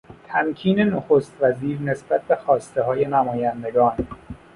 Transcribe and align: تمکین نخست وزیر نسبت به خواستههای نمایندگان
تمکین 0.27 0.79
نخست 0.79 1.37
وزیر 1.41 1.81
نسبت 1.81 2.21
به 2.23 2.35
خواستههای 2.35 3.05
نمایندگان 3.05 4.07